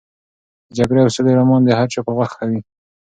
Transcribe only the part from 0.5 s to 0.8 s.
د